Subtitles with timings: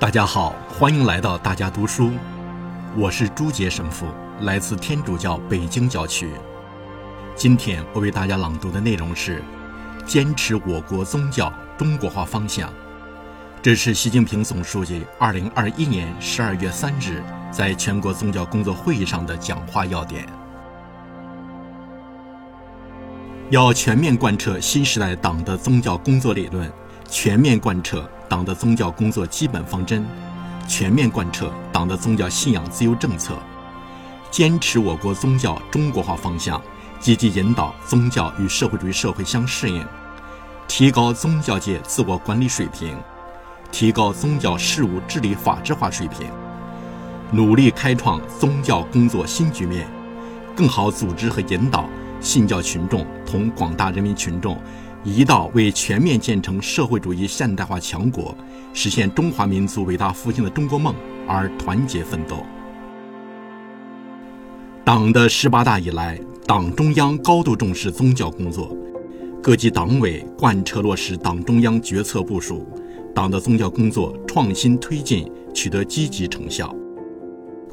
[0.00, 2.12] 大家好，欢迎来到大家读书，
[2.96, 4.06] 我是朱杰神父，
[4.42, 6.30] 来自天主教北京教区。
[7.34, 9.42] 今天我为大家朗读的内容是：
[10.06, 12.72] 坚持我国宗教中国化方向。
[13.60, 17.20] 这是习近平总书记2021年12月3日
[17.50, 20.28] 在全国宗教工作会议上的讲话要点。
[23.50, 26.70] 要全面贯彻新时代党的宗教工作理论，
[27.08, 28.08] 全面贯彻。
[28.28, 30.04] 党的宗教工作基本方针，
[30.68, 33.34] 全面贯彻党的宗教信仰自由政策，
[34.30, 36.60] 坚持我国宗教中国化方向，
[37.00, 39.82] 积极引导宗教与社会主义社会相适应，
[40.68, 42.94] 提高宗教界自我管理水平，
[43.72, 46.30] 提高宗教事务治理法治化水平，
[47.32, 49.88] 努力开创宗教工作新局面，
[50.54, 51.88] 更好组织和引导
[52.20, 54.60] 信教群众同广大人民群众。
[55.04, 58.36] 一道为全面建成社会主义现代化强国、
[58.74, 60.94] 实现中华民族伟大复兴的中国梦
[61.26, 62.44] 而团结奋斗。
[64.84, 68.76] 党的十八大以来，党中央高度重视宗教工作，
[69.42, 72.66] 各级党委贯彻落实党中央决策部署，
[73.14, 76.74] 党的宗教工作创新推进取得积极成效，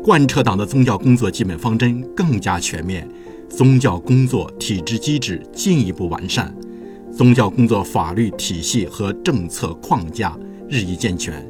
[0.03, 3.09] 贯彻党的宗教工作基本方针更加全面，
[3.49, 6.53] 宗教工作体制机制进一步完善。
[7.15, 11.49] 宗教工作法律体系和政策框架日益健全，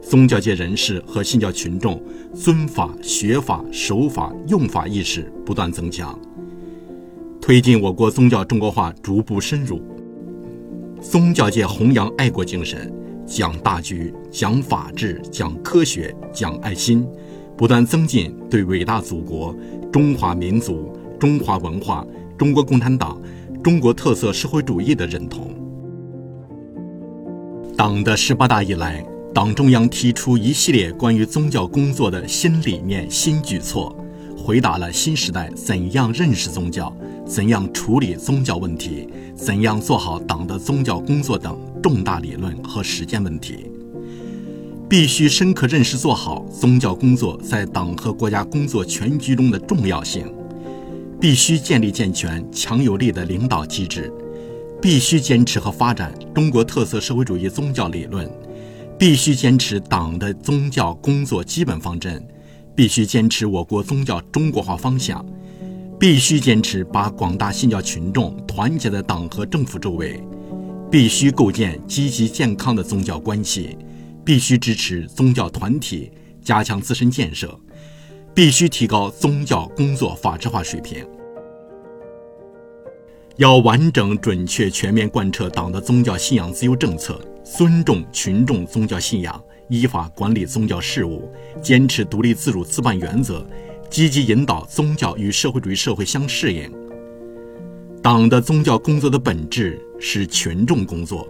[0.00, 2.00] 宗教界人士和信教群众
[2.32, 6.16] 尊法、学法、守法、用法意识不断增强，
[7.40, 9.82] 推进我国宗教中国化逐步深入。
[11.00, 12.92] 宗教界弘扬爱国精神，
[13.26, 17.04] 讲大局、讲法治、讲科学、讲爱心，
[17.56, 19.52] 不断增进对伟大祖国、
[19.92, 22.06] 中华民族、中华文化、
[22.38, 23.20] 中国共产党。
[23.62, 25.54] 中国特色社会主义的认同。
[27.76, 33.94] 党的十八大以来，党中央提出一系列关于宗教工作的新理念、新举措，
[34.36, 36.94] 回答了新时代怎样认识宗教、
[37.26, 43.70] 怎样处理宗教问题、怎样做好党的宗教工作等重大理论和实践问题。
[44.88, 50.26] 必须深刻认识做好宗教工作在党和国家工作全局中的重要性。
[51.20, 54.10] 必须建立健全、强有力的领导机制，
[54.80, 58.26] 必须坚持和发展中国特色社会主义宗教理论，
[58.98, 62.26] 必须坚持党的宗教工作基本方针，
[62.74, 65.22] 必须坚持我国宗教中国化方向，
[65.98, 70.18] 必须坚持把广大信教群众团结在党和政府周围，
[70.90, 73.76] 必须构建积极健康的宗教关系，
[74.24, 76.10] 必须支持宗教团体
[76.42, 77.60] 加强自身建设。
[78.34, 81.04] 必须提高宗教工作法治化水平，
[83.36, 91.30] 要完整、准确、全面贯彻党的宗教信仰自由政策，尊重群众宗教信仰，依法管理宗教事务，
[91.60, 93.44] 坚持独立自主自办原则，
[93.90, 96.70] 积极引导宗教与社会主义社会相适应。
[98.00, 101.28] 党的宗教工作的本质是群众工作，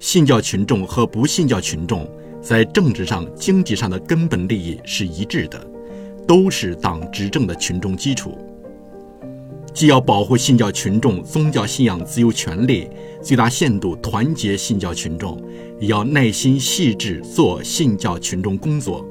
[0.00, 2.10] 信教群众和不信教群众
[2.40, 5.71] 在政治上、经济上的根本利益是一致的。
[6.26, 8.38] 都是党执政的群众基础，
[9.74, 12.88] 既要保护信教群众宗教信仰自由权利，
[13.22, 15.42] 最大限度团结信教群众，
[15.80, 19.06] 也要耐心细致做信教群众工作。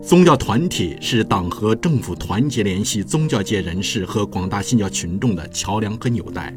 [0.00, 6.56] 宗教团体是党和政府团结联系宗教界人士和广大信教群众的桥梁和纽带，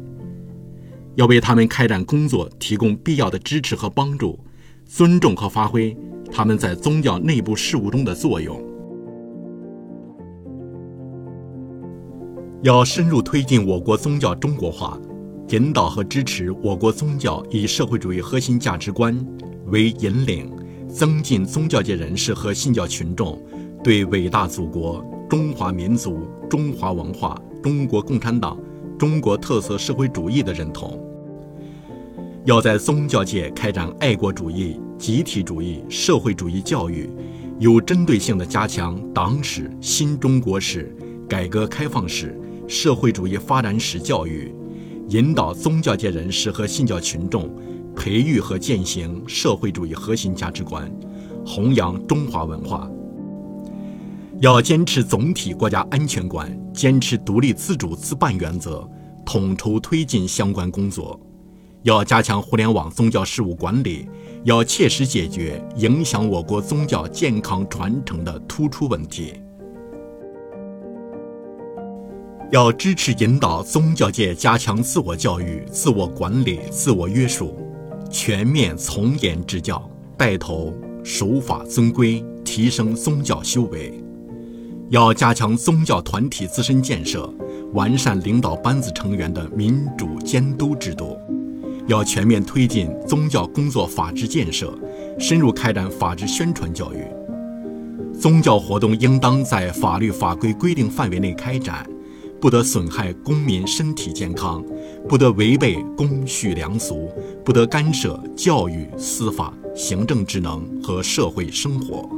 [1.16, 4.38] 要为他们开展工作提供必要的支持和帮助，
[4.86, 5.94] 尊重和发挥
[6.30, 8.71] 他们在宗教内部事务中的作用。
[12.62, 14.96] 要深入推进我国宗教中国化，
[15.48, 19.18] 引导和支持我国宗教以社会主义核心价值观
[19.66, 20.48] 为引领，
[20.88, 23.36] 增进宗教界人士和信教群众
[23.82, 28.56] 对伟大祖国、中华民族、中华文化、中国共产党、
[28.96, 31.04] 中国特色社会主义的认同。
[32.44, 37.10] 要在宗教界开展爱国主义、集体主义、社会主义教育，
[37.58, 40.96] 有针对性地加强党史、新中国史、
[41.28, 42.38] 改革开放史。
[42.68, 44.54] 社会主义发展史教育，
[45.08, 47.50] 引导宗教界人士和信教群众
[47.94, 50.90] 培育和践行社会主义核心价值观，
[51.44, 52.90] 弘扬中华文化。
[54.40, 58.88] 要坚持总体国家安全观，坚持独立自主自办原则，
[59.24, 61.20] 统筹推进相关工作。
[61.82, 64.08] 要加强互联网宗教事务管理，
[64.44, 69.34] 要切实解决影响我国宗教健康传承的突出问题。
[72.52, 77.56] 要支持引导宗教界加强自我教育、自我管理、自我约束，
[78.10, 80.70] 全面从严治教，带头
[81.02, 83.90] 守法遵规，提升宗教修为；
[84.90, 87.26] 要加强宗教团体自身建设，
[87.72, 91.16] 完善领导班子成员的民主监督制度；
[91.86, 94.78] 要全面推进宗教工作法治建设，
[95.18, 96.98] 深入开展法治宣传教育。
[98.12, 101.86] 宗教活动应当在法律法规规定范围内开展。
[102.42, 104.64] 不得损害公民身体健康，
[105.08, 107.08] 不得违背公序良俗，
[107.44, 112.10] 不得干涉教育、司法、行政职能和社会生活。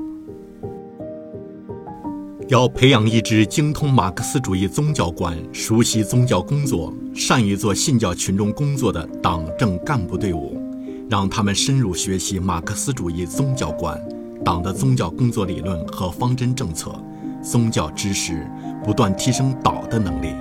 [2.48, 10.58] 要培养一支精通马克思主义宗教观、熟悉宗教工作、善于做信教群众工作的党政干部队伍，
[11.10, 14.02] 让他们深入学习马克思主义宗教观、
[14.42, 16.98] 党的宗教工作理论和方针政策。
[17.42, 18.46] 宗教知识，
[18.84, 20.34] 不断提升导的能力。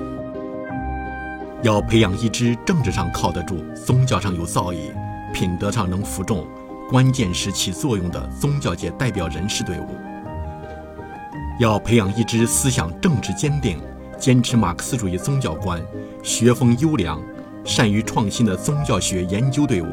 [1.61, 4.91] 要培养一支政治上靠得住、宗教上有造诣、
[5.33, 6.45] 品德上能服众、
[6.89, 9.87] 关键时起作用的宗教界代表人士队伍。
[11.59, 13.79] 要培养一支思想政治坚定、
[14.17, 15.81] 坚持马克思主义宗教观、
[16.21, 17.21] 学风优良、
[17.63, 19.87] 善于创新的宗教学研究队伍，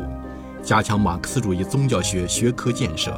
[0.62, 3.16] 加强马克思主义宗教学学科建设。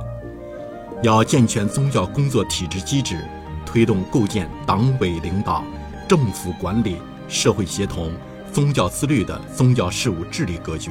[1.03, 3.17] 要健全宗教工作体制机制。
[3.73, 5.65] 推动构建党委领导、
[6.07, 8.13] 政府管理、社会协同、
[8.53, 10.91] 宗教自律的宗教事务治理格局，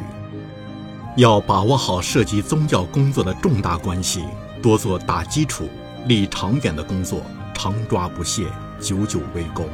[1.15, 4.23] 要把握好涉及宗教工作的重大关系，
[4.63, 5.69] 多做打基础、
[6.07, 7.21] 立长远的工作，
[7.53, 8.47] 常抓不懈，
[8.79, 9.69] 久久为功。